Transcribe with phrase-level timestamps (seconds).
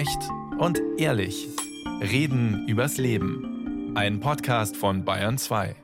[0.00, 1.46] Echt und ehrlich.
[2.00, 3.94] Reden übers Leben.
[3.94, 5.76] Ein Podcast von Bayern 2.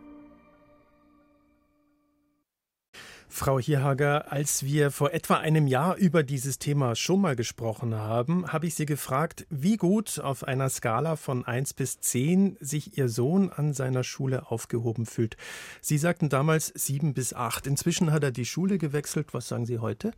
[3.29, 8.51] Frau Hierhager, als wir vor etwa einem Jahr über dieses Thema schon mal gesprochen haben,
[8.51, 13.10] habe ich Sie gefragt, wie gut auf einer Skala von 1 bis 10 sich Ihr
[13.10, 15.37] Sohn an seiner Schule aufgehoben fühlt.
[15.83, 17.66] Sie sagten damals 7 bis 8.
[17.66, 19.34] Inzwischen hat er die Schule gewechselt.
[19.34, 20.12] Was sagen Sie heute?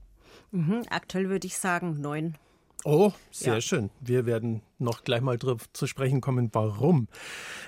[0.52, 2.38] Mhm, aktuell würde ich sagen 9.
[2.84, 3.60] Oh, sehr ja.
[3.60, 3.90] schön.
[4.00, 7.08] Wir werden noch gleich mal drauf zu sprechen kommen, warum.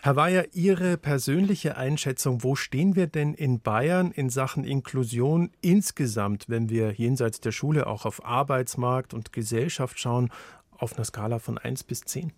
[0.02, 6.48] Herr Weyer, Ihre persönliche Einschätzung, wo stehen wir denn in Bayern in Sachen Inklusion insgesamt,
[6.48, 10.30] wenn wir jenseits der Schule auch auf Arbeitsmarkt und Gesellschaft schauen,
[10.70, 12.32] auf einer Skala von 1 bis 10?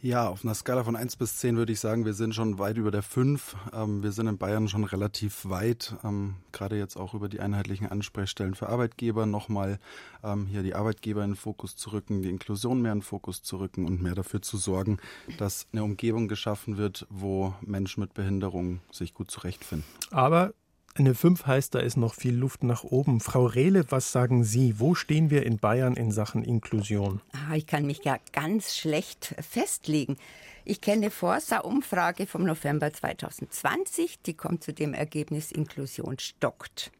[0.00, 2.76] Ja, auf einer Skala von 1 bis 10 würde ich sagen, wir sind schon weit
[2.76, 3.56] über der 5.
[3.72, 7.88] Ähm, wir sind in Bayern schon relativ weit, ähm, gerade jetzt auch über die einheitlichen
[7.88, 9.80] Ansprechstellen für Arbeitgeber nochmal
[10.22, 13.42] ähm, hier die Arbeitgeber in den Fokus zu rücken, die Inklusion mehr in den Fokus
[13.42, 14.98] zu rücken und mehr dafür zu sorgen,
[15.36, 19.84] dass eine Umgebung geschaffen wird, wo Menschen mit Behinderung sich gut zurechtfinden.
[20.12, 20.52] Aber
[20.98, 23.20] eine 5 heißt, da ist noch viel Luft nach oben.
[23.20, 24.78] Frau Rehle, was sagen Sie?
[24.78, 27.20] Wo stehen wir in Bayern in Sachen Inklusion?
[27.32, 30.16] Ah, ich kann mich ja ganz schlecht festlegen.
[30.64, 36.92] Ich kenne Forsa-Umfrage vom November 2020, die kommt zu dem Ergebnis, Inklusion stockt.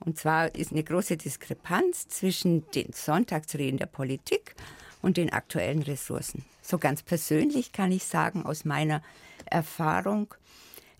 [0.00, 4.54] Und zwar ist eine große Diskrepanz zwischen den Sonntagsreden der Politik
[5.02, 6.44] und den aktuellen Ressourcen.
[6.62, 9.02] So ganz persönlich kann ich sagen, aus meiner
[9.44, 10.34] Erfahrung,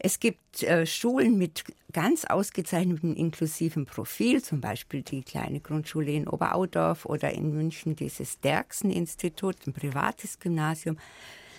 [0.02, 1.62] es gibt äh, Schulen mit
[1.92, 8.40] ganz ausgezeichnetem inklusiven Profil, zum Beispiel die kleine Grundschule in Oberaudorf oder in München dieses
[8.40, 10.96] Derksen-Institut, ein privates Gymnasium.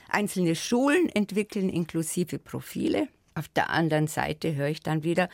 [0.09, 3.09] Einzelne Schulen entwickeln inklusive Profile.
[3.35, 5.29] Auf der anderen Seite höre ich dann wieder,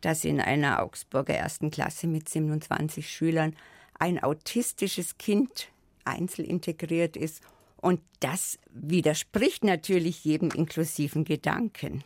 [0.00, 3.56] dass in einer Augsburger ersten Klasse mit 27 Schülern
[3.98, 5.68] ein autistisches Kind
[6.04, 7.42] einzelintegriert ist.
[7.76, 12.04] Und das widerspricht natürlich jedem inklusiven Gedanken.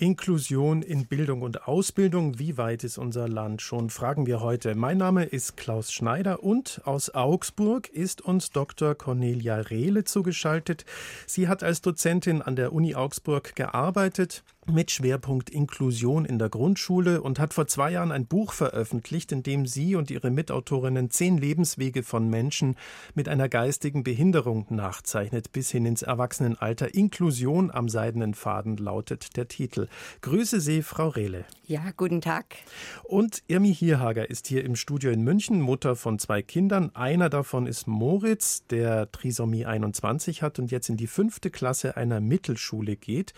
[0.00, 2.38] Inklusion in Bildung und Ausbildung.
[2.38, 3.90] Wie weit ist unser Land schon?
[3.90, 4.76] Fragen wir heute.
[4.76, 8.94] Mein Name ist Klaus Schneider und aus Augsburg ist uns Dr.
[8.94, 10.84] Cornelia Rehle zugeschaltet.
[11.26, 17.22] Sie hat als Dozentin an der Uni Augsburg gearbeitet mit Schwerpunkt Inklusion in der Grundschule
[17.22, 21.38] und hat vor zwei Jahren ein Buch veröffentlicht, in dem sie und ihre Mitautorinnen zehn
[21.38, 22.76] Lebenswege von Menschen
[23.14, 26.94] mit einer geistigen Behinderung nachzeichnet, bis hin ins Erwachsenenalter.
[26.94, 29.88] Inklusion am seidenen Faden lautet der Titel.
[30.20, 31.44] Grüße Sie, Frau Rehle.
[31.64, 32.56] Ja, guten Tag.
[33.04, 36.94] Und Irmi Hierhager ist hier im Studio in München, Mutter von zwei Kindern.
[36.94, 42.20] Einer davon ist Moritz, der Trisomie 21 hat und jetzt in die fünfte Klasse einer
[42.20, 43.32] Mittelschule geht.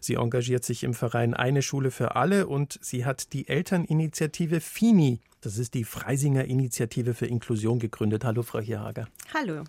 [0.00, 4.60] Sie engagiert sich sich im Verein Eine Schule für alle und sie hat die Elterninitiative
[4.60, 8.24] FINI, das ist die Freisinger Initiative für Inklusion, gegründet.
[8.24, 9.08] Hallo, Frau Hierhager.
[9.34, 9.64] Hallo.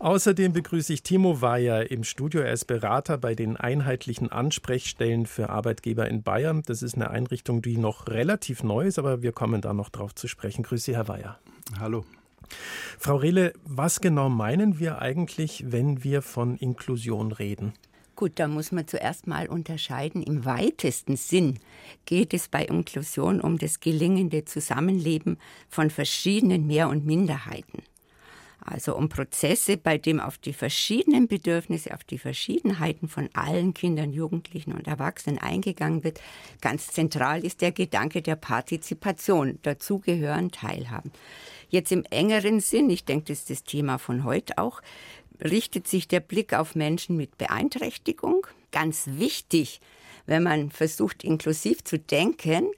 [0.00, 2.40] Außerdem begrüße ich Timo Weyer im Studio.
[2.40, 6.62] Er ist Berater bei den einheitlichen Ansprechstellen für Arbeitgeber in Bayern.
[6.66, 10.14] Das ist eine Einrichtung, die noch relativ neu ist, aber wir kommen da noch drauf
[10.14, 10.64] zu sprechen.
[10.64, 11.38] Grüße Sie, Herr Weyer.
[11.78, 12.04] Hallo.
[12.98, 17.72] Frau Rehle, was genau meinen wir eigentlich, wenn wir von Inklusion reden?
[18.18, 20.24] Gut, da muss man zuerst mal unterscheiden.
[20.24, 21.60] Im weitesten Sinn
[22.04, 27.84] geht es bei Inklusion um das gelingende Zusammenleben von verschiedenen Mehr- und Minderheiten.
[28.58, 34.12] Also um Prozesse, bei dem auf die verschiedenen Bedürfnisse, auf die Verschiedenheiten von allen Kindern,
[34.12, 36.20] Jugendlichen und Erwachsenen eingegangen wird.
[36.60, 41.12] Ganz zentral ist der Gedanke der Partizipation, dazugehören, teilhaben.
[41.70, 44.80] Jetzt im engeren Sinn, ich denke, das ist das Thema von heute auch,
[45.42, 48.46] richtet sich der Blick auf Menschen mit Beeinträchtigung.
[48.72, 49.80] Ganz wichtig,
[50.26, 52.70] wenn man versucht, inklusiv zu denken,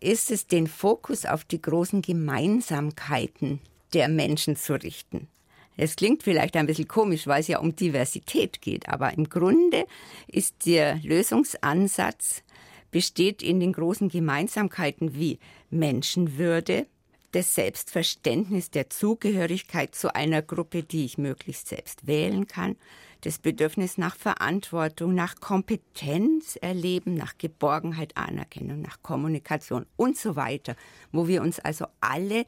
[0.00, 3.60] ist es, den Fokus auf die großen Gemeinsamkeiten
[3.92, 5.28] der Menschen zu richten.
[5.76, 9.86] Es klingt vielleicht ein bisschen komisch, weil es ja um Diversität geht, aber im Grunde
[10.26, 12.42] ist der Lösungsansatz
[12.90, 15.38] besteht in den großen Gemeinsamkeiten wie
[15.70, 16.86] Menschenwürde,
[17.32, 22.76] das Selbstverständnis der Zugehörigkeit zu einer Gruppe, die ich möglichst selbst wählen kann,
[23.20, 30.74] das Bedürfnis nach Verantwortung, nach Kompetenz erleben, nach Geborgenheit, Anerkennung, nach Kommunikation und so weiter,
[31.12, 32.44] wo wir uns also alle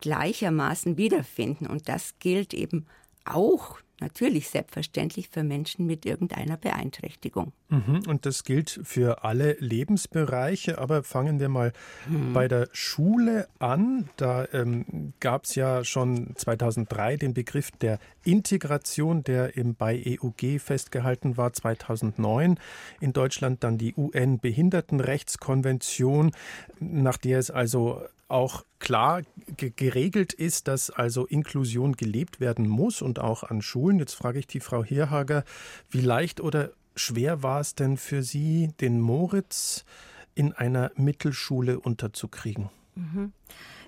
[0.00, 1.66] gleichermaßen wiederfinden.
[1.66, 2.86] Und das gilt eben
[3.24, 7.52] auch natürlich selbstverständlich für Menschen mit irgendeiner Beeinträchtigung.
[7.68, 10.78] Mhm, und das gilt für alle Lebensbereiche.
[10.78, 11.72] Aber fangen wir mal
[12.08, 12.32] mhm.
[12.32, 14.08] bei der Schule an.
[14.16, 20.60] Da ähm, gab es ja schon 2003 den Begriff der Integration, der im, bei EUG
[20.60, 21.52] festgehalten war.
[21.52, 22.58] 2009
[23.00, 26.32] in Deutschland dann die UN-Behindertenrechtskonvention,
[26.80, 28.02] nach der es also
[28.34, 29.22] auch klar
[29.56, 34.00] geregelt ist, dass also Inklusion gelebt werden muss und auch an Schulen.
[34.00, 35.44] Jetzt frage ich die Frau Herhager,
[35.88, 39.84] wie leicht oder schwer war es denn für Sie, den Moritz
[40.34, 42.70] in einer Mittelschule unterzukriegen?
[42.96, 43.32] Mhm.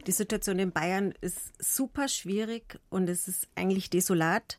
[0.06, 4.58] Die Situation in Bayern ist super schwierig und es ist eigentlich desolat.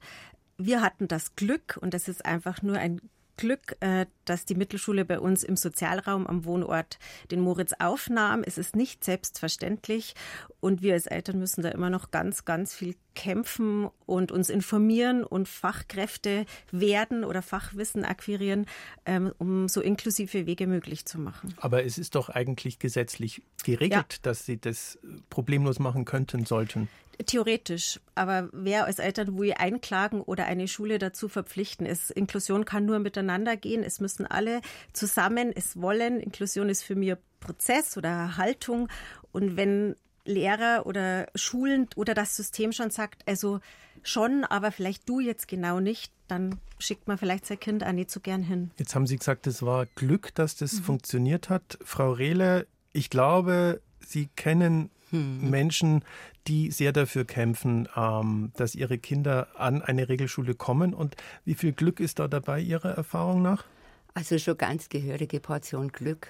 [0.57, 2.99] Wir hatten das Glück und das ist einfach nur ein
[3.37, 6.99] Glück, äh, dass die Mittelschule bei uns im Sozialraum am Wohnort
[7.31, 8.43] den Moritz aufnahm.
[8.45, 10.15] Es ist nicht selbstverständlich
[10.59, 15.23] und wir als Eltern müssen da immer noch ganz, ganz viel kämpfen und uns informieren
[15.23, 18.65] und Fachkräfte werden oder Fachwissen akquirieren,
[19.05, 21.55] ähm, um so inklusive Wege möglich zu machen.
[21.57, 24.19] Aber es ist doch eigentlich gesetzlich geregelt, ja.
[24.21, 24.99] dass Sie das
[25.29, 26.89] problemlos machen könnten, sollten.
[27.25, 32.11] Theoretisch, aber wer als Eltern wo einklagen oder eine Schule dazu verpflichten ist.
[32.11, 33.83] Inklusion kann nur miteinander gehen.
[33.83, 34.61] Es müssen alle
[34.93, 36.19] zusammen es wollen.
[36.19, 38.87] Inklusion ist für mich Prozess oder Haltung.
[39.31, 43.59] Und wenn Lehrer oder Schulen oder das System schon sagt, also
[44.03, 48.11] schon, aber vielleicht du jetzt genau nicht, dann schickt man vielleicht sein Kind auch nicht
[48.11, 48.71] so gern hin.
[48.77, 50.83] Jetzt haben Sie gesagt, es war Glück, dass das mhm.
[50.83, 51.79] funktioniert hat.
[51.83, 55.49] Frau Rehle, ich glaube, Sie kennen hm.
[55.49, 56.03] Menschen,
[56.47, 60.93] die sehr dafür kämpfen, ähm, dass ihre Kinder an eine Regelschule kommen.
[60.93, 61.15] Und
[61.45, 63.65] wie viel Glück ist da dabei Ihrer Erfahrung nach?
[64.13, 66.29] Also schon ganz gehörige Portion Glück.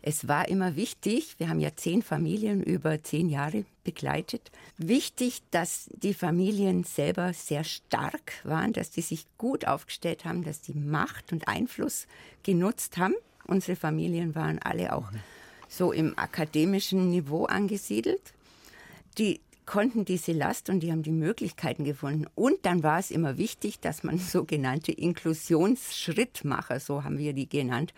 [0.00, 5.90] Es war immer wichtig, wir haben ja zehn Familien über zehn Jahre begleitet, wichtig, dass
[5.92, 11.32] die Familien selber sehr stark waren, dass die sich gut aufgestellt haben, dass die Macht
[11.32, 12.06] und Einfluss
[12.44, 13.14] genutzt haben.
[13.44, 15.18] Unsere Familien waren alle auch mhm.
[15.68, 18.32] So im akademischen Niveau angesiedelt.
[19.18, 22.26] Die konnten diese Last und die haben die Möglichkeiten gefunden.
[22.34, 27.92] Und dann war es immer wichtig, dass man sogenannte Inklusionsschrittmacher, so haben wir die genannt,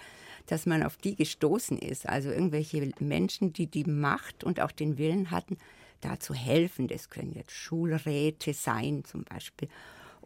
[0.47, 2.09] dass man auf die gestoßen ist.
[2.09, 5.59] Also irgendwelche Menschen, die die Macht und auch den Willen hatten,
[6.01, 6.89] da zu helfen.
[6.89, 9.69] Das können jetzt Schulräte sein zum Beispiel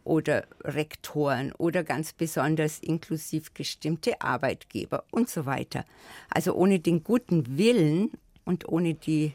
[0.05, 5.83] oder Rektoren oder ganz besonders inklusiv gestimmte Arbeitgeber und so weiter.
[6.29, 8.11] Also ohne den guten Willen
[8.45, 9.33] und ohne die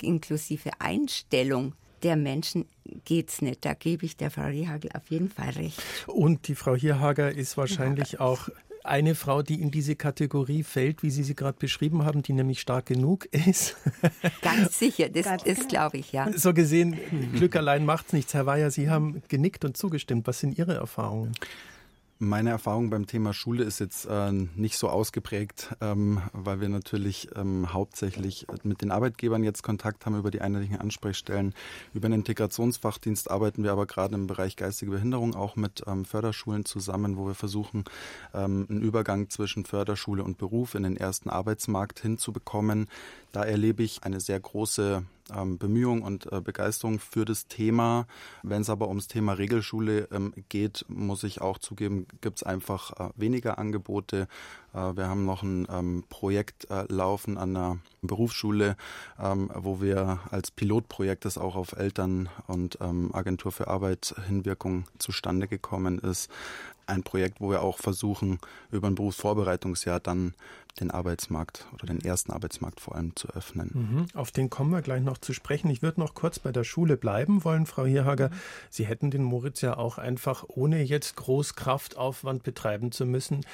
[0.00, 2.66] inklusive Einstellung der Menschen
[3.04, 3.64] geht's nicht.
[3.64, 5.80] Da gebe ich der Frau Rehagel auf jeden Fall recht.
[6.06, 8.48] Und die Frau Hierhager ist wahrscheinlich auch
[8.84, 12.60] eine Frau, die in diese Kategorie fällt, wie Sie sie gerade beschrieben haben, die nämlich
[12.60, 13.76] stark genug ist.
[14.42, 15.68] Ganz sicher, das, das genau.
[15.68, 16.30] glaube ich, ja.
[16.36, 16.98] So gesehen,
[17.34, 18.34] Glück allein macht's nichts.
[18.34, 20.26] Herr Weyer, Sie haben genickt und zugestimmt.
[20.26, 21.32] Was sind Ihre Erfahrungen?
[22.24, 27.28] Meine Erfahrung beim Thema Schule ist jetzt äh, nicht so ausgeprägt, ähm, weil wir natürlich
[27.34, 31.52] ähm, hauptsächlich mit den Arbeitgebern jetzt Kontakt haben über die einheitlichen Ansprechstellen.
[31.92, 36.64] Über den Integrationsfachdienst arbeiten wir aber gerade im Bereich geistige Behinderung auch mit ähm, Förderschulen
[36.64, 37.82] zusammen, wo wir versuchen,
[38.34, 42.86] ähm, einen Übergang zwischen Förderschule und Beruf in den ersten Arbeitsmarkt hinzubekommen.
[43.32, 45.02] Da erlebe ich eine sehr große
[45.34, 48.06] ähm, Bemühung und äh, Begeisterung für das Thema.
[48.42, 52.92] Wenn es aber ums Thema Regelschule ähm, geht, muss ich auch zugeben, gibt es einfach
[52.98, 54.28] äh, weniger Angebote.
[54.72, 58.76] Äh, wir haben noch ein ähm, Projekt äh, laufen an der Berufsschule,
[59.20, 64.84] ähm, wo wir als Pilotprojekt, das auch auf Eltern und ähm, Agentur für Arbeit Hinwirkung
[64.98, 66.30] zustande gekommen ist,
[66.86, 68.38] ein Projekt, wo wir auch versuchen,
[68.70, 70.34] über ein Berufsvorbereitungsjahr dann
[70.80, 73.70] den Arbeitsmarkt oder den ersten Arbeitsmarkt vor allem zu öffnen.
[73.74, 74.06] Mhm.
[74.14, 75.70] Auf den kommen wir gleich noch zu sprechen.
[75.70, 78.30] Ich würde noch kurz bei der Schule bleiben wollen, Frau Hierhager.
[78.70, 83.44] Sie hätten den Moritz ja auch einfach, ohne jetzt groß Kraftaufwand betreiben zu müssen,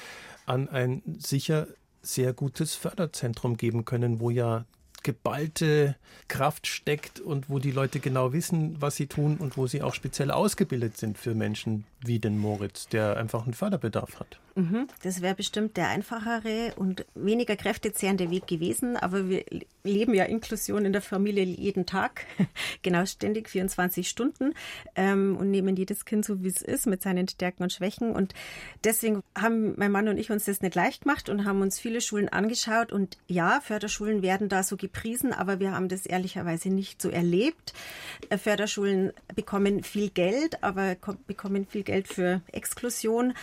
[0.45, 1.67] an ein sicher
[2.01, 4.65] sehr gutes Förderzentrum geben können, wo ja
[5.03, 5.95] geballte
[6.27, 9.93] Kraft steckt und wo die Leute genau wissen, was sie tun und wo sie auch
[9.93, 14.39] speziell ausgebildet sind für Menschen wie den Moritz, der einfach einen Förderbedarf hat.
[14.59, 19.45] Mhm, das wäre bestimmt der einfachere und weniger kräftezehrende Weg gewesen, aber wir
[19.85, 22.25] leben ja Inklusion in der Familie jeden Tag,
[22.81, 24.53] genau ständig 24 Stunden
[24.95, 28.11] ähm, und nehmen jedes Kind so, wie es ist, mit seinen Stärken und Schwächen.
[28.11, 28.33] Und
[28.83, 32.01] deswegen haben mein Mann und ich uns das nicht leicht gemacht und haben uns viele
[32.01, 32.91] Schulen angeschaut.
[32.91, 37.71] Und ja, Förderschulen werden da so gepriesen, aber wir haben das ehrlicherweise nicht so erlebt.
[38.27, 40.97] Äh, Förderschulen bekommen viel Geld, aber
[41.27, 43.33] bekommen viel Geld für Exklusion.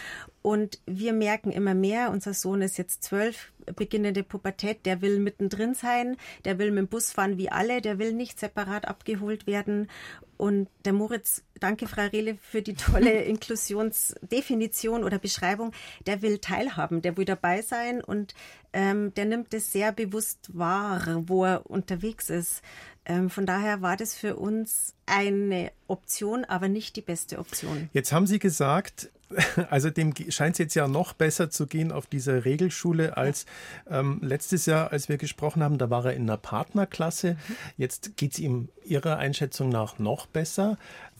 [0.46, 5.74] Und wir merken immer mehr, unser Sohn ist jetzt zwölf, beginnende Pubertät, der will mittendrin
[5.74, 9.90] sein, der will mit dem Bus fahren wie alle, der will nicht separat abgeholt werden.
[10.36, 15.72] Und der Moritz, danke Frau Rehle für die tolle Inklusionsdefinition oder Beschreibung,
[16.06, 18.32] der will teilhaben, der will dabei sein und
[18.72, 22.62] ähm, der nimmt es sehr bewusst wahr, wo er unterwegs ist.
[23.06, 27.88] Ähm, von daher war das für uns eine Option, aber nicht die beste Option.
[27.92, 29.10] Jetzt haben Sie gesagt,
[29.70, 33.46] also dem scheint es jetzt ja noch besser zu gehen auf dieser Regelschule als
[33.88, 35.78] ähm, letztes Jahr, als wir gesprochen haben.
[35.78, 37.34] Da war er in einer Partnerklasse.
[37.34, 37.56] Mhm.
[37.76, 40.76] Jetzt geht es ihm Ihrer Einschätzung nach noch besser.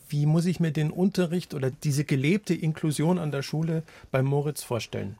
[0.09, 4.63] Wie muss ich mir den Unterricht oder diese gelebte Inklusion an der Schule bei Moritz
[4.63, 5.17] vorstellen?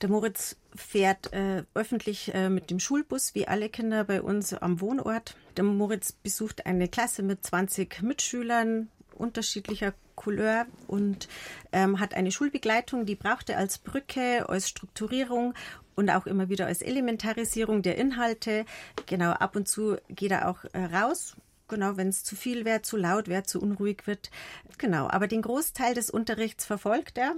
[0.00, 4.80] Der Moritz fährt äh, öffentlich äh, mit dem Schulbus, wie alle Kinder bei uns am
[4.80, 5.36] Wohnort.
[5.56, 11.28] Der Moritz besucht eine Klasse mit 20 Mitschülern unterschiedlicher Couleur und
[11.72, 15.54] ähm, hat eine Schulbegleitung, die braucht er als Brücke, als Strukturierung
[15.94, 18.64] und auch immer wieder als Elementarisierung der Inhalte.
[19.06, 21.36] Genau, ab und zu geht er auch äh, raus
[21.68, 24.30] genau, wenn es zu viel wäre, zu laut wäre, zu unruhig wird.
[24.76, 27.36] Genau, aber den Großteil des Unterrichts verfolgt er.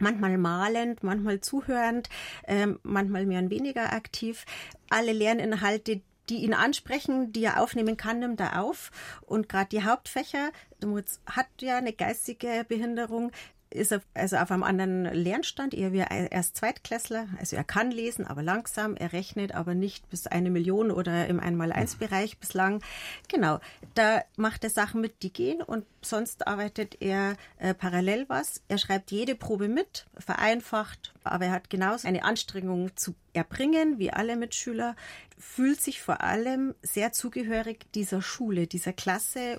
[0.00, 2.08] Manchmal malend, manchmal zuhörend,
[2.44, 4.44] äh, manchmal mehr und weniger aktiv.
[4.90, 8.90] Alle Lerninhalte, die ihn ansprechen, die er aufnehmen kann, nimmt er auf.
[9.22, 13.32] Und gerade die Hauptfächer, der Moritz hat ja eine geistige Behinderung,
[13.72, 17.26] ist er also auf einem anderen Lernstand, eher wie erst Zweitklässler.
[17.38, 18.96] Also er kann lesen, aber langsam.
[18.96, 22.82] Er rechnet aber nicht bis eine Million oder im Einmal-Eins-Bereich bislang.
[23.28, 23.60] Genau,
[23.94, 28.62] da macht er Sachen mit, die gehen und sonst arbeitet er äh, parallel was.
[28.68, 34.12] Er schreibt jede Probe mit, vereinfacht, aber er hat genauso eine Anstrengung zu erbringen, wie
[34.12, 34.96] alle Mitschüler,
[35.42, 39.58] fühlt sich vor allem sehr zugehörig dieser Schule, dieser Klasse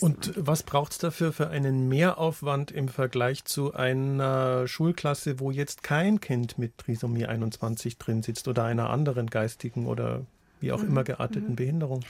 [0.00, 5.82] und was braucht es dafür für einen Mehraufwand im Vergleich zu einer Schulklasse, wo jetzt
[5.82, 10.26] kein Kind mit Trisomie 21 drin sitzt oder einer anderen geistigen oder
[10.60, 10.88] wie auch mhm.
[10.88, 11.56] immer gearteten mhm.
[11.56, 12.04] Behinderung?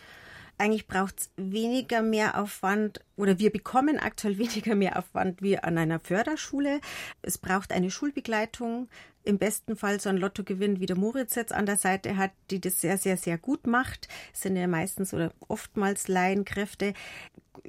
[0.58, 6.80] Eigentlich braucht es weniger Mehraufwand oder wir bekommen aktuell weniger Mehraufwand wie an einer Förderschule.
[7.22, 8.88] Es braucht eine Schulbegleitung,
[9.26, 12.60] im besten Fall so ein Lottogewinn wie der Moritz jetzt an der Seite hat, die
[12.60, 14.08] das sehr, sehr, sehr gut macht.
[14.32, 16.94] Das sind ja meistens oder oftmals Laienkräfte.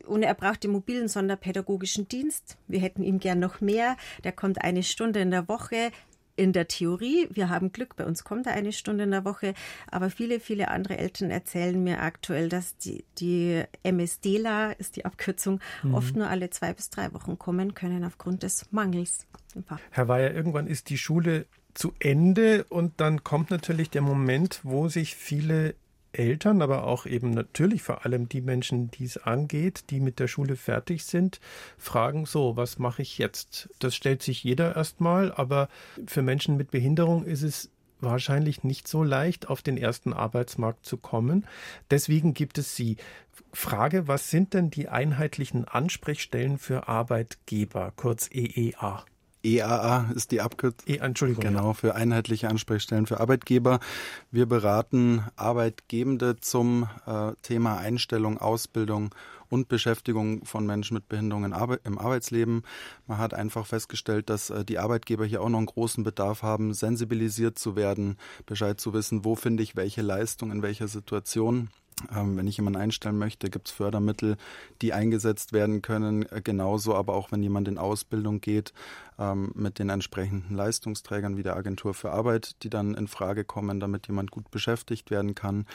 [0.05, 2.57] Und er braucht den mobilen sonderpädagogischen Dienst.
[2.67, 3.97] Wir hätten ihn gern noch mehr.
[4.23, 5.91] Der kommt eine Stunde in der Woche
[6.37, 7.27] in der Theorie.
[7.31, 9.53] Wir haben Glück, bei uns kommt er eine Stunde in der Woche.
[9.91, 15.59] Aber viele, viele andere Eltern erzählen mir aktuell, dass die, die MSDLA, ist die Abkürzung,
[15.83, 15.95] mhm.
[15.95, 19.27] oft nur alle zwei bis drei Wochen kommen können aufgrund des Mangels.
[19.91, 24.87] Herr Weyer, irgendwann ist die Schule zu Ende und dann kommt natürlich der Moment, wo
[24.87, 25.75] sich viele
[26.17, 30.27] Eltern, aber auch eben natürlich vor allem die Menschen, die es angeht, die mit der
[30.27, 31.39] Schule fertig sind,
[31.77, 33.69] fragen so, was mache ich jetzt?
[33.79, 35.69] Das stellt sich jeder erstmal, aber
[36.05, 40.97] für Menschen mit Behinderung ist es wahrscheinlich nicht so leicht, auf den ersten Arbeitsmarkt zu
[40.97, 41.45] kommen.
[41.89, 42.97] Deswegen gibt es sie.
[43.53, 49.05] Frage, was sind denn die einheitlichen Ansprechstellen für Arbeitgeber, kurz EEA?
[49.47, 50.87] EAA ist die Abkürzung.
[50.87, 51.43] E, Entschuldigung.
[51.43, 53.79] Genau, für einheitliche Ansprechstellen für Arbeitgeber.
[54.31, 59.15] Wir beraten Arbeitgebende zum äh, Thema Einstellung, Ausbildung
[59.49, 62.63] und Beschäftigung von Menschen mit Behinderungen im Arbeitsleben.
[63.07, 66.73] Man hat einfach festgestellt, dass äh, die Arbeitgeber hier auch noch einen großen Bedarf haben,
[66.73, 71.69] sensibilisiert zu werden, Bescheid zu wissen, wo finde ich welche Leistung in welcher Situation.
[72.15, 74.37] Ähm, wenn ich jemanden einstellen möchte, gibt es Fördermittel,
[74.81, 76.23] die eingesetzt werden können.
[76.31, 78.73] Äh, genauso aber auch, wenn jemand in Ausbildung geht,
[79.17, 83.79] ähm, mit den entsprechenden Leistungsträgern wie der Agentur für Arbeit, die dann in Frage kommen,
[83.79, 85.65] damit jemand gut beschäftigt werden kann.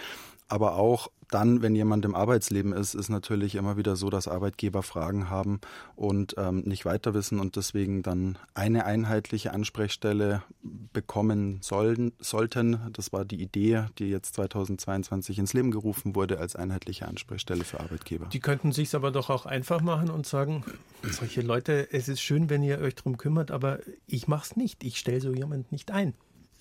[0.52, 4.82] Aber auch dann, wenn jemand im Arbeitsleben ist, ist natürlich immer wieder so, dass Arbeitgeber
[4.82, 5.62] Fragen haben
[5.96, 10.42] und ähm, nicht weiter wissen und deswegen dann eine einheitliche Ansprechstelle
[10.92, 12.80] bekommen sollen, sollten.
[12.92, 17.80] Das war die Idee, die jetzt 2022 ins Leben gerufen wurde als einheitliche Ansprechstelle für
[17.80, 18.26] Arbeitgeber.
[18.26, 20.64] Die könnten sich aber doch auch einfach machen und sagen,
[21.02, 24.84] solche Leute, es ist schön, wenn ihr euch darum kümmert, aber ich mache es nicht.
[24.84, 26.12] Ich stelle so jemanden nicht ein.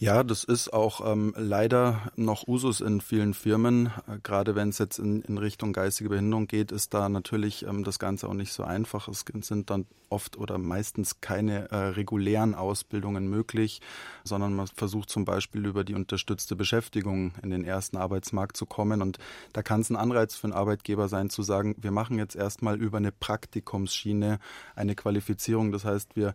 [0.02, 3.92] Ja, das ist auch ähm, leider noch Usus in vielen Firmen.
[4.08, 7.84] Äh, gerade wenn es jetzt in, in, Richtung geistige Behinderung geht, ist da natürlich ähm,
[7.84, 9.08] das Ganze auch nicht so einfach.
[9.08, 13.80] Es sind dann oft oder meistens keine äh, regulären Ausbildungen möglich,
[14.24, 19.04] sondern man versucht zum Beispiel über die unterstützte Beschäftigung in den ersten Arbeitsmarkt zu kommen.
[19.04, 19.20] Und
[19.54, 22.82] da kann es ein Anreiz für einen Arbeitgeber sein, zu sagen, wir machen jetzt erstmal
[22.82, 24.40] über eine Praktikumsschiene
[24.76, 25.72] eine Qualifizierung.
[25.72, 26.34] Das heißt, wir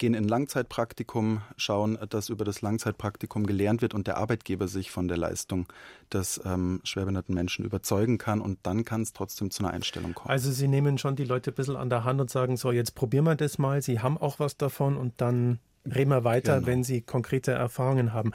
[0.00, 5.06] gehen in Langzeitpraktikum, schauen, dass über das Langzeitpraktikum gelernt wird und der Arbeitgeber sich von
[5.06, 5.68] der Leistung
[6.12, 10.30] des ähm, schwerbehinderten Menschen überzeugen kann und dann kann es trotzdem zu einer Einstellung kommen.
[10.30, 12.96] Also Sie nehmen schon die Leute ein bisschen an der Hand und sagen, so jetzt
[12.96, 16.66] probieren wir das mal, Sie haben auch was davon und dann reden wir weiter, genau.
[16.66, 18.32] wenn Sie konkrete Erfahrungen haben.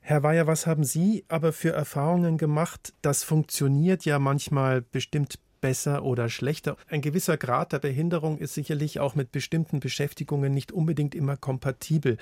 [0.00, 2.94] Herr Weyer, was haben Sie aber für Erfahrungen gemacht?
[3.02, 6.76] Das funktioniert ja manchmal bestimmt besser oder schlechter.
[6.88, 12.16] Ein gewisser Grad der Behinderung ist sicherlich auch mit bestimmten Beschäftigungen nicht unbedingt immer kompatibel.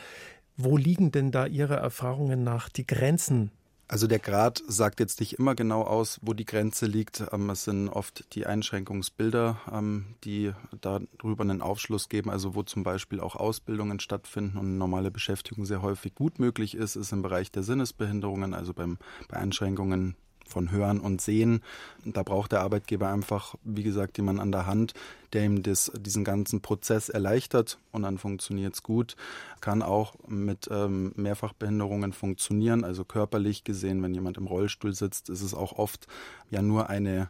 [0.57, 3.51] Wo liegen denn da Ihrer Erfahrungen nach die Grenzen
[3.89, 7.23] Also der Grad sagt jetzt nicht immer genau aus, wo die Grenze liegt.
[7.31, 12.83] Ähm, es sind oft die Einschränkungsbilder, ähm, die darüber einen Aufschluss geben, also wo zum
[12.83, 17.53] Beispiel auch Ausbildungen stattfinden und normale Beschäftigung sehr häufig gut möglich ist, ist im Bereich
[17.53, 20.17] der Sinnesbehinderungen, also beim, bei Einschränkungen
[20.49, 21.63] von Hören und Sehen.
[22.05, 24.95] Da braucht der Arbeitgeber einfach, wie gesagt, jemanden an der Hand,
[25.33, 29.17] der ihm das, diesen ganzen Prozess erleichtert und dann funktioniert es gut.
[29.61, 35.43] Kann auch mit ähm, Mehrfachbehinderungen funktionieren, also körperlich gesehen, wenn jemand im Rollstuhl sitzt, ist
[35.43, 36.07] es auch oft
[36.51, 37.29] ja nur eine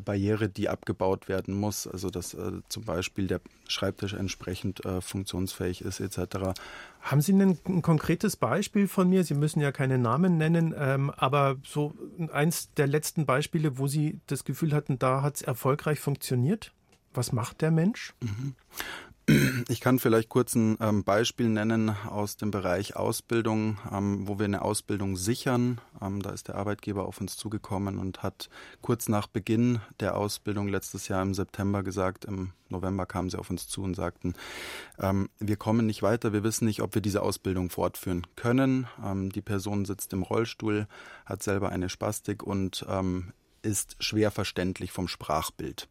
[0.00, 5.82] Barriere, die abgebaut werden muss, also dass äh, zum Beispiel der Schreibtisch entsprechend äh, funktionsfähig
[5.82, 6.58] ist etc.
[7.00, 9.24] Haben Sie ein, ein, konkretes Beispiel von mir?
[9.24, 11.94] Sie müssen ja keine Namen nennen, ähm, aber so
[12.32, 16.72] eins der letzten Beispiele, wo Sie das Gefühl hatten, da hat es erfolgreich funktioniert.
[17.14, 18.14] Was macht der Mensch?
[18.20, 18.54] Mhm.
[19.68, 24.44] Ich kann vielleicht kurz ein ähm, Beispiel nennen aus dem Bereich Ausbildung, ähm, wo wir
[24.44, 25.80] eine Ausbildung sichern.
[26.00, 28.48] Ähm, da ist der Arbeitgeber auf uns zugekommen und hat
[28.82, 33.50] kurz nach Beginn der Ausbildung letztes Jahr im September gesagt, im November kamen sie auf
[33.50, 34.34] uns zu und sagten,
[35.00, 38.86] ähm, wir kommen nicht weiter, wir wissen nicht, ob wir diese Ausbildung fortführen können.
[39.04, 40.86] Ähm, die Person sitzt im Rollstuhl,
[41.24, 45.88] hat selber eine Spastik und ähm, ist schwer verständlich vom Sprachbild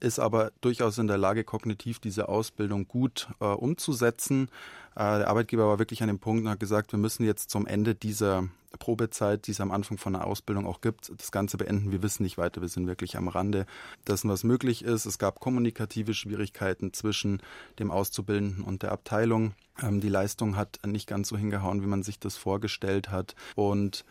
[0.00, 4.48] ist aber durchaus in der Lage, kognitiv diese Ausbildung gut äh, umzusetzen.
[4.94, 7.66] Äh, der Arbeitgeber war wirklich an dem Punkt und hat gesagt, wir müssen jetzt zum
[7.66, 11.92] Ende dieser Probezeit, die es am Anfang von der Ausbildung auch gibt, das Ganze beenden.
[11.92, 13.66] Wir wissen nicht weiter, wir sind wirklich am Rande
[14.06, 15.06] dessen, was möglich ist.
[15.06, 17.40] Es gab kommunikative Schwierigkeiten zwischen
[17.78, 19.54] dem Auszubildenden und der Abteilung.
[19.82, 23.34] Ähm, die Leistung hat nicht ganz so hingehauen, wie man sich das vorgestellt hat.
[23.54, 24.04] Und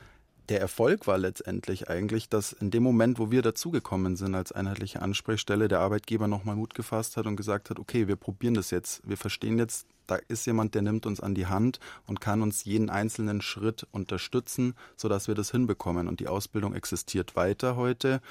[0.50, 5.01] der Erfolg war letztendlich eigentlich, dass in dem Moment, wo wir dazugekommen sind als einheitliche
[5.01, 9.07] Ansprechstelle, der Arbeitgeber nochmal Mut gefasst hat und gesagt hat, okay, wir probieren das jetzt.
[9.07, 12.65] Wir verstehen jetzt, da ist jemand, der nimmt uns an die Hand und kann uns
[12.65, 16.09] jeden einzelnen Schritt unterstützen, sodass wir das hinbekommen.
[16.09, 18.21] Und die Ausbildung existiert weiter heute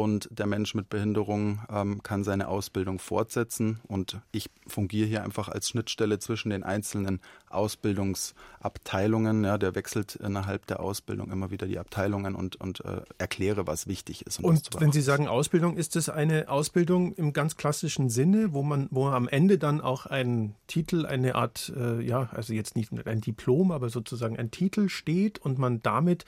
[0.00, 5.48] und der Mensch mit Behinderung ähm, kann seine Ausbildung fortsetzen und ich fungiere hier einfach
[5.48, 9.44] als Schnittstelle zwischen den einzelnen Ausbildungsabteilungen.
[9.44, 13.86] Ja, der wechselt innerhalb der Ausbildung immer wieder die Abteilungen und, und äh, erkläre, was
[13.86, 14.38] wichtig ist.
[14.38, 18.62] Und, und wenn Sie sagen Ausbildung, ist es eine Ausbildung im ganz klassischen Sinne, wo
[18.62, 22.90] man, wo am Ende dann auch ein Titel, eine Art, äh, ja, also jetzt nicht
[23.06, 26.24] ein Diplom, aber sozusagen ein Titel steht und man damit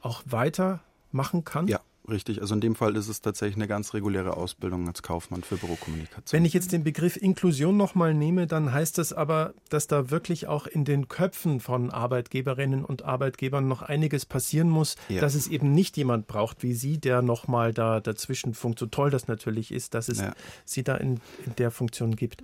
[0.00, 1.68] auch weitermachen kann?
[1.68, 1.80] Ja,
[2.12, 5.56] Richtig, also in dem Fall ist es tatsächlich eine ganz reguläre Ausbildung als Kaufmann für
[5.56, 6.38] Bürokommunikation.
[6.38, 10.46] Wenn ich jetzt den Begriff Inklusion nochmal nehme, dann heißt das aber, dass da wirklich
[10.46, 15.22] auch in den Köpfen von Arbeitgeberinnen und Arbeitgebern noch einiges passieren muss, ja.
[15.22, 18.78] dass es eben nicht jemand braucht wie Sie, der nochmal da dazwischen funkt.
[18.78, 20.34] So toll das natürlich ist, dass es ja.
[20.66, 22.42] Sie da in, in der Funktion gibt.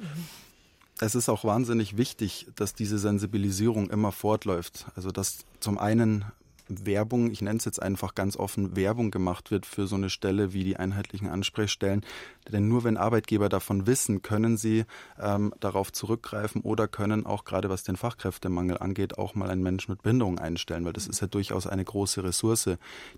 [0.99, 4.87] Es ist auch wahnsinnig wichtig, dass diese Sensibilisierung immer fortläuft.
[4.97, 6.25] Also dass zum einen
[6.69, 10.53] Werbung, ich nenne es jetzt einfach ganz offen, Werbung gemacht wird für so eine Stelle
[10.53, 12.05] wie die einheitlichen Ansprechstellen.
[12.51, 14.85] Denn nur wenn Arbeitgeber davon wissen, können sie
[15.21, 19.93] ähm, darauf zurückgreifen oder können auch gerade was den Fachkräftemangel angeht, auch mal einen Menschen
[19.93, 22.71] mit Behinderung einstellen, weil das ist ja durchaus eine große Ressource,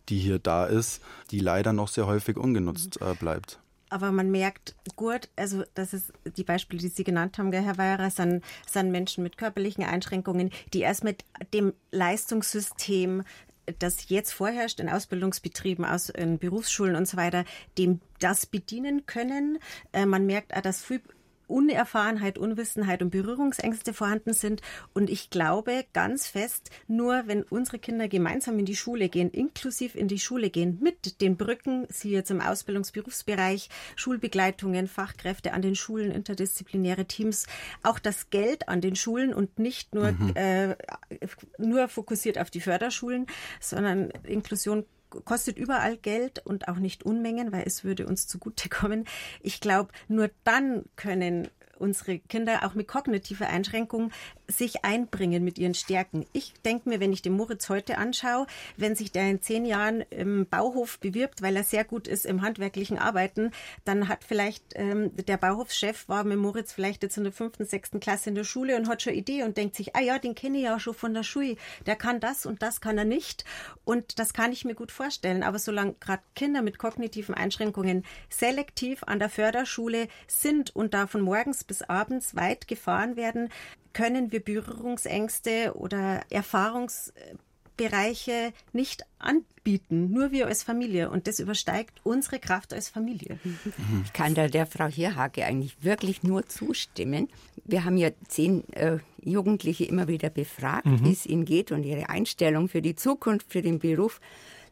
[0.08, 3.60] die hier da ist, die leider noch sehr häufig ungenutzt äh, bleibt
[3.90, 8.11] aber man merkt gut, also das ist die Beispiele, die Sie genannt haben, Herr Weierer,
[8.11, 13.24] sind, sind Menschen mit körperlichen Einschränkungen, die erst mit dem Leistungssystem
[13.79, 17.44] das jetzt vorherrscht in Ausbildungsbetrieben, aus, in Berufsschulen und so weiter,
[17.79, 19.59] dem das bedienen können.
[19.92, 21.00] Äh, man merkt auch, dass viel
[21.50, 24.62] Unerfahrenheit, Unwissenheit und Berührungsängste vorhanden sind.
[24.94, 29.94] Und ich glaube ganz fest, nur wenn unsere Kinder gemeinsam in die Schule gehen, inklusiv
[29.94, 35.74] in die Schule gehen, mit den Brücken, sie jetzt im Ausbildungsberufsbereich, Schulbegleitungen, Fachkräfte an den
[35.74, 37.46] Schulen, interdisziplinäre Teams,
[37.82, 40.32] auch das Geld an den Schulen und nicht nur, mhm.
[40.34, 40.76] äh,
[41.58, 43.26] nur fokussiert auf die Förderschulen,
[43.60, 44.84] sondern Inklusion
[45.25, 49.07] kostet überall Geld und auch nicht Unmengen, weil es würde uns zugutekommen.
[49.40, 54.12] Ich glaube, nur dann können unsere Kinder auch mit kognitiver Einschränkung
[54.50, 56.26] sich einbringen mit ihren Stärken.
[56.32, 60.02] Ich denke mir, wenn ich den Moritz heute anschaue, wenn sich der in zehn Jahren
[60.10, 63.52] im Bauhof bewirbt, weil er sehr gut ist im handwerklichen Arbeiten,
[63.84, 68.00] dann hat vielleicht ähm, der Bauhofschef war mit Moritz vielleicht jetzt in der fünften, sechsten
[68.00, 70.58] Klasse in der Schule und hat schon Idee und denkt sich, ah ja, den kenne
[70.58, 73.44] ich ja schon von der Schule, der kann das und das kann er nicht
[73.84, 75.42] und das kann ich mir gut vorstellen.
[75.42, 81.20] Aber solange gerade Kinder mit kognitiven Einschränkungen selektiv an der Förderschule sind und da von
[81.20, 83.48] morgens bis abends weit gefahren werden,
[83.92, 91.11] können wir Berührungsängste oder Erfahrungsbereiche nicht anbieten, nur wir als Familie.
[91.11, 93.38] Und das übersteigt unsere Kraft als Familie.
[94.05, 97.29] Ich kann da der Frau Hirhage eigentlich wirklich nur zustimmen.
[97.64, 101.05] Wir haben ja zehn äh, Jugendliche immer wieder befragt, mhm.
[101.05, 104.20] wie es ihnen geht und ihre Einstellung für die Zukunft, für den Beruf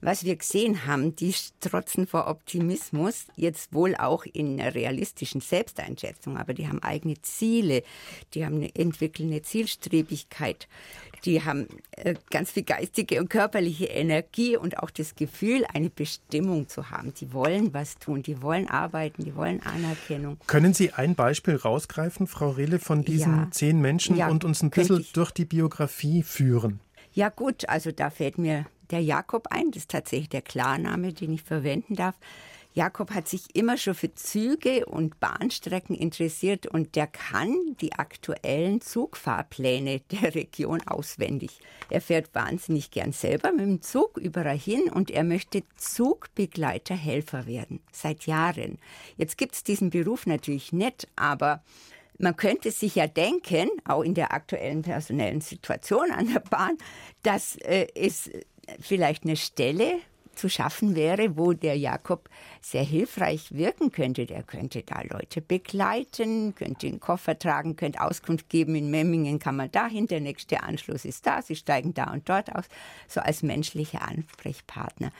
[0.00, 6.36] was wir gesehen haben, die strotzen vor Optimismus, jetzt wohl auch in einer realistischen Selbsteinschätzung,
[6.36, 7.82] aber die haben eigene Ziele,
[8.34, 10.68] die haben eine, entwickeln eine Zielstrebigkeit,
[11.24, 16.68] die haben äh, ganz viel geistige und körperliche Energie und auch das Gefühl, eine Bestimmung
[16.68, 17.12] zu haben.
[17.14, 20.38] Die wollen was tun, die wollen arbeiten, die wollen Anerkennung.
[20.46, 23.48] Können Sie ein Beispiel rausgreifen, Frau Rille, von diesen ja.
[23.50, 26.80] zehn Menschen ja, und uns ein bisschen durch die Biografie führen?
[27.12, 29.70] Ja gut, also da fällt mir der Jakob ein.
[29.70, 32.14] Das ist tatsächlich der Klarname, den ich verwenden darf.
[32.74, 38.80] Jakob hat sich immer schon für Züge und Bahnstrecken interessiert und der kann die aktuellen
[38.80, 41.58] Zugfahrpläne der Region auswendig.
[41.90, 47.80] Er fährt wahnsinnig gern selber mit dem Zug überall hin und er möchte Zugbegleiterhelfer werden,
[47.90, 48.78] seit Jahren.
[49.16, 51.64] Jetzt gibt es diesen Beruf natürlich nicht, aber
[52.18, 56.76] man könnte sich ja denken, auch in der aktuellen personellen Situation an der Bahn,
[57.22, 58.30] dass äh, es
[58.80, 59.98] vielleicht eine Stelle
[60.38, 62.30] zu schaffen wäre, wo der Jakob
[62.62, 64.24] sehr hilfreich wirken könnte.
[64.24, 69.56] Der könnte da Leute begleiten, könnte den Koffer tragen, könnte Auskunft geben, in Memmingen kann
[69.56, 72.66] man dahin, der nächste Anschluss ist da, sie steigen da und dort aus,
[73.08, 75.10] so als menschlicher Ansprechpartner.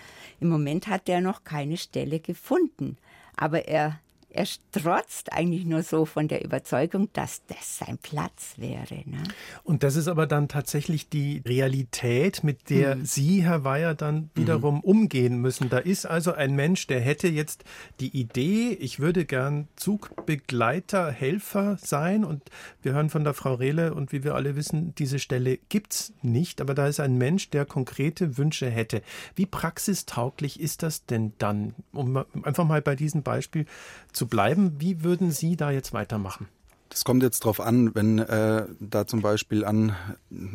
[0.41, 2.97] Im Moment hat er noch keine Stelle gefunden,
[3.37, 3.99] aber er
[4.31, 9.03] er strotzt eigentlich nur so von der Überzeugung, dass das sein Platz wäre.
[9.07, 9.23] Ne?
[9.65, 13.05] Und das ist aber dann tatsächlich die Realität, mit der mhm.
[13.07, 14.81] Sie, Herr Weyer, dann wiederum mhm.
[14.81, 15.71] umgehen müssen.
[15.71, 17.65] Da ist also ein Mensch, der hätte jetzt
[18.01, 22.25] die Idee, ich würde gern Zugbegleiter, Helfer sein.
[22.25, 22.43] Und
[22.83, 26.13] wir hören von der Frau Rehle und wie wir alle wissen, diese Stelle gibt es
[26.21, 26.61] nicht.
[26.61, 29.01] Aber da ist ein Mensch, der konkrete Wünsche hätte.
[29.35, 31.75] Wie praxistauglich ist das denn dann?
[31.93, 33.65] Um einfach mal bei diesem Beispiel
[34.13, 34.77] zu bleiben.
[34.79, 36.49] Wie würden Sie da jetzt weitermachen?
[36.91, 39.95] Das kommt jetzt darauf an, wenn äh, da zum Beispiel an,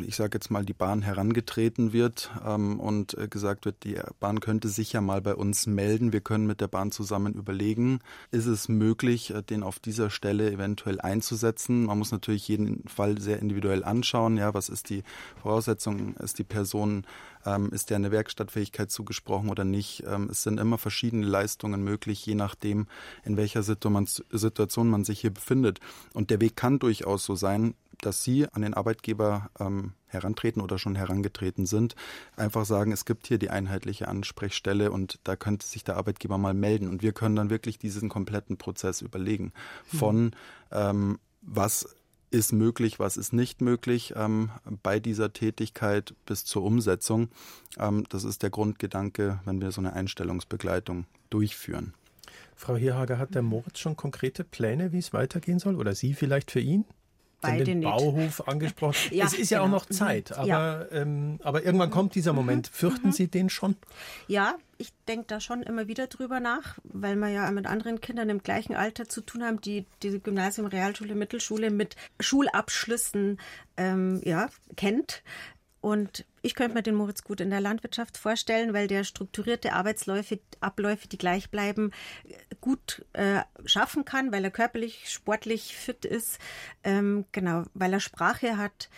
[0.06, 4.40] ich sage jetzt mal, die Bahn herangetreten wird ähm, und äh, gesagt wird, die Bahn
[4.40, 6.12] könnte sich ja mal bei uns melden.
[6.12, 8.00] Wir können mit der Bahn zusammen überlegen,
[8.32, 11.86] ist es möglich, äh, den auf dieser Stelle eventuell einzusetzen.
[11.86, 14.38] Man muss natürlich jeden Fall sehr individuell anschauen.
[14.38, 15.04] Ja, was ist die
[15.42, 16.16] Voraussetzung?
[16.16, 17.06] Ist die Person
[17.46, 20.04] ähm, ist der eine Werkstattfähigkeit zugesprochen oder nicht?
[20.08, 22.88] Ähm, es sind immer verschiedene Leistungen möglich, je nachdem,
[23.24, 25.80] in welcher Situation man sich hier befindet.
[26.14, 30.78] Und der Weg kann durchaus so sein, dass Sie an den Arbeitgeber ähm, herantreten oder
[30.78, 31.96] schon herangetreten sind,
[32.36, 36.54] einfach sagen, es gibt hier die einheitliche Ansprechstelle und da könnte sich der Arbeitgeber mal
[36.54, 36.88] melden.
[36.90, 39.54] Und wir können dann wirklich diesen kompletten Prozess überlegen.
[39.86, 40.32] Von
[40.72, 41.96] ähm, was
[42.34, 44.50] ist möglich, was ist nicht möglich ähm,
[44.82, 47.30] bei dieser Tätigkeit bis zur Umsetzung.
[47.78, 51.94] Ähm, das ist der Grundgedanke, wenn wir so eine Einstellungsbegleitung durchführen.
[52.56, 55.76] Frau Hierhager, hat der Moritz schon konkrete Pläne, wie es weitergehen soll?
[55.76, 56.86] Oder Sie vielleicht für ihn?
[57.44, 57.90] Beide den nicht.
[57.90, 58.98] Bauhof angesprochen.
[59.12, 59.78] ja, es ist ja genau.
[59.78, 59.94] auch noch mhm.
[59.94, 60.86] Zeit, aber, ja.
[60.92, 62.70] ähm, aber irgendwann kommt dieser Moment.
[62.72, 62.76] Mhm.
[62.76, 63.12] Fürchten mhm.
[63.12, 63.76] Sie den schon?
[64.28, 68.30] Ja, ich denke da schon immer wieder drüber nach, weil wir ja mit anderen Kindern
[68.30, 73.40] im gleichen Alter zu tun haben, die diese Gymnasium, Realschule, Mittelschule mit Schulabschlüssen
[73.78, 75.24] ähm, ja, kennt.
[75.84, 80.40] Und ich könnte mir den Moritz gut in der Landwirtschaft vorstellen, weil der strukturierte Arbeitsläufe,
[80.62, 81.92] Abläufe, die gleich bleiben,
[82.62, 86.40] gut äh, schaffen kann, weil er körperlich, sportlich fit ist,
[86.86, 88.90] ähm, genau, weil er Sprache hat.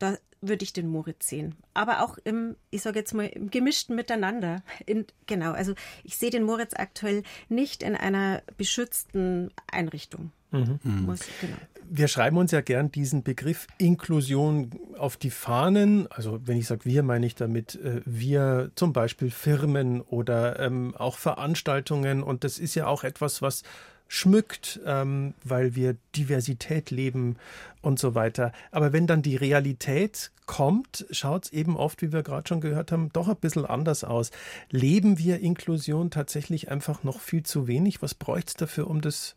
[0.00, 1.54] Da würde ich den Moritz sehen.
[1.74, 4.64] Aber auch im, ich sage jetzt mal, im gemischten Miteinander.
[4.84, 10.32] In, genau, also ich sehe den Moritz aktuell nicht in einer beschützten Einrichtung.
[10.52, 10.78] Mhm.
[11.06, 11.56] Muss, genau
[11.94, 16.10] wir schreiben uns ja gern diesen Begriff Inklusion auf die Fahnen.
[16.10, 20.94] Also wenn ich sage wir, meine ich damit äh, wir zum Beispiel Firmen oder ähm,
[20.96, 22.22] auch Veranstaltungen.
[22.22, 23.62] Und das ist ja auch etwas, was
[24.08, 27.36] schmückt, ähm, weil wir Diversität leben
[27.82, 28.52] und so weiter.
[28.70, 32.90] Aber wenn dann die Realität kommt, schaut es eben oft, wie wir gerade schon gehört
[32.90, 34.30] haben, doch ein bisschen anders aus.
[34.70, 38.00] Leben wir Inklusion tatsächlich einfach noch viel zu wenig?
[38.00, 39.36] Was bräuchte es dafür, um das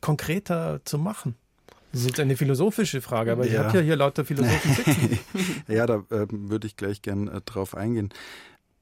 [0.00, 1.36] konkreter zu machen?
[1.92, 3.52] Das ist jetzt eine philosophische Frage, aber ja.
[3.52, 5.18] ich habe ja hier lauter Philosophen sitzen.
[5.68, 8.10] ja, da äh, würde ich gleich gern äh, drauf eingehen.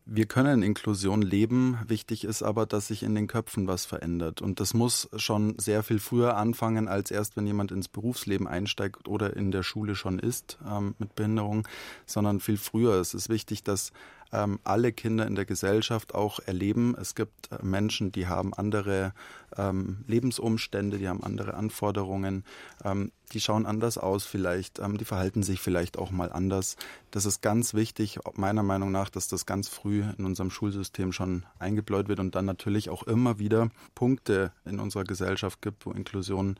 [0.07, 1.79] Wir können Inklusion leben.
[1.87, 4.43] Wichtig ist aber, dass sich in den Köpfen was verändert.
[4.43, 9.09] Und das muss schon sehr viel früher anfangen, als erst, wenn jemand ins Berufsleben einsteigt
[9.09, 11.67] oder in der Schule schon ist ähm, mit Behinderung,
[12.05, 12.95] sondern viel früher.
[12.95, 13.93] Es ist wichtig, dass
[14.35, 16.97] ähm, alle Kinder in der Gesellschaft auch erleben.
[17.01, 19.13] Es gibt äh, Menschen, die haben andere
[19.57, 22.45] ähm, Lebensumstände, die haben andere Anforderungen,
[22.85, 26.77] ähm, die schauen anders aus vielleicht, ähm, die verhalten sich vielleicht auch mal anders.
[27.13, 31.47] Das ist ganz wichtig, meiner Meinung nach, dass das ganz früh in unserem Schulsystem schon
[31.59, 36.57] eingebläut wird und dann natürlich auch immer wieder Punkte in unserer Gesellschaft gibt, wo Inklusion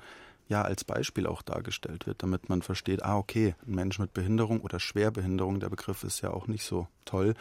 [0.49, 4.61] ja als Beispiel auch dargestellt wird, damit man versteht, ah okay, ein Mensch mit Behinderung
[4.61, 7.35] oder Schwerbehinderung, der Begriff ist ja auch nicht so toll,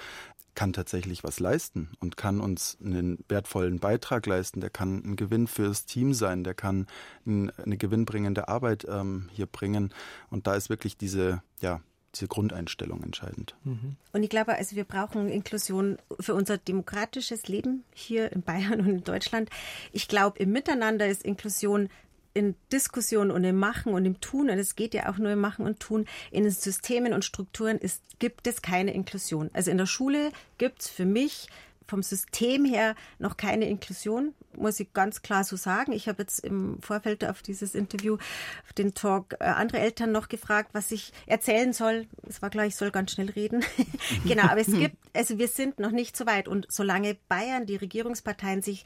[0.55, 5.47] kann tatsächlich was leisten und kann uns einen wertvollen Beitrag leisten, der kann ein Gewinn
[5.47, 6.87] fürs Team sein, der kann
[7.25, 9.93] eine gewinnbringende Arbeit ähm, hier bringen
[10.29, 11.81] und da ist wirklich diese, ja,
[12.13, 13.55] diese Grundeinstellung entscheidend.
[13.63, 13.95] Mhm.
[14.11, 18.89] Und ich glaube, also wir brauchen Inklusion für unser demokratisches Leben hier in Bayern und
[18.89, 19.49] in Deutschland.
[19.91, 21.89] Ich glaube, im Miteinander ist Inklusion
[22.33, 25.39] in Diskussion und im Machen und im Tun, und es geht ja auch nur im
[25.39, 29.49] Machen und Tun, in den Systemen und Strukturen ist, gibt es keine Inklusion.
[29.53, 31.47] Also in der Schule gibt es für mich
[31.87, 35.91] vom System her noch keine Inklusion, muss ich ganz klar so sagen.
[35.91, 38.15] Ich habe jetzt im Vorfeld auf dieses Interview,
[38.63, 42.07] auf den Talk, äh, andere Eltern noch gefragt, was ich erzählen soll.
[42.27, 43.63] Es war klar, ich soll ganz schnell reden.
[44.25, 46.47] genau, aber es gibt, also wir sind noch nicht so weit.
[46.47, 48.85] Und solange Bayern, die Regierungsparteien sich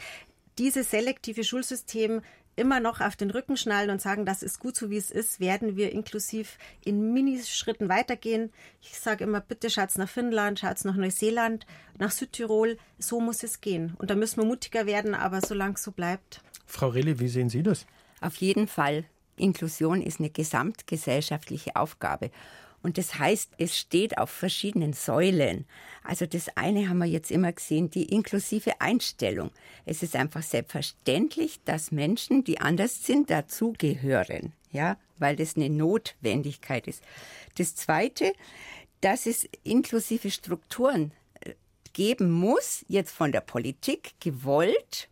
[0.57, 2.21] dieses selektive Schulsystem
[2.57, 5.39] immer noch auf den Rücken schnallen und sagen, das ist gut so, wie es ist,
[5.39, 8.51] werden wir inklusiv in Minischritten weitergehen.
[8.81, 11.65] Ich sage immer, bitte schaut's nach Finnland, schaut's nach Neuseeland,
[11.97, 12.77] nach Südtirol.
[12.99, 13.95] So muss es gehen.
[13.99, 16.41] Und da müssen wir mutiger werden, aber solange es so bleibt.
[16.65, 17.85] Frau Rille, wie sehen Sie das?
[18.19, 19.05] Auf jeden Fall.
[19.37, 22.31] Inklusion ist eine gesamtgesellschaftliche Aufgabe.
[22.81, 25.65] Und das heißt, es steht auf verschiedenen Säulen.
[26.03, 29.51] Also das eine haben wir jetzt immer gesehen, die inklusive Einstellung.
[29.85, 34.53] Es ist einfach selbstverständlich, dass Menschen, die anders sind, dazugehören.
[34.71, 37.03] Ja, weil das eine Notwendigkeit ist.
[37.57, 38.33] Das zweite,
[39.01, 41.11] dass es inklusive Strukturen
[41.41, 41.53] äh,
[41.93, 45.09] geben muss, jetzt von der Politik gewollt,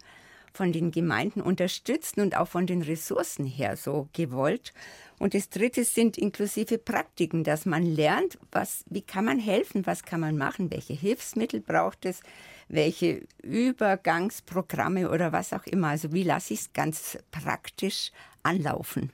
[0.54, 4.74] von den Gemeinden unterstützt und auch von den Ressourcen her so gewollt.
[5.18, 10.04] Und das dritte sind inklusive Praktiken, dass man lernt, was, wie kann man helfen, was
[10.04, 12.22] kann man machen, welche Hilfsmittel braucht es,
[12.68, 15.90] welche Übergangsprogramme oder was auch immer.
[15.90, 18.12] Also wie lasse ich es ganz praktisch
[18.44, 19.12] anlaufen.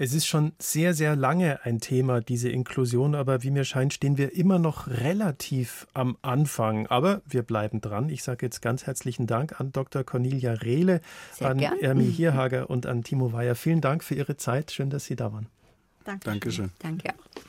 [0.00, 4.16] Es ist schon sehr, sehr lange ein Thema, diese Inklusion, aber wie mir scheint, stehen
[4.16, 6.86] wir immer noch relativ am Anfang.
[6.86, 8.08] Aber wir bleiben dran.
[8.08, 10.04] Ich sage jetzt ganz herzlichen Dank an Dr.
[10.04, 11.00] Cornelia Rehle,
[11.32, 11.80] sehr an gern.
[11.80, 13.56] Ermi Hierhager und an Timo Weyer.
[13.56, 14.70] Vielen Dank für Ihre Zeit.
[14.70, 15.48] Schön, dass Sie da waren.
[16.04, 16.30] Danke.
[16.30, 16.70] Dankeschön.
[16.78, 17.47] Danke auch.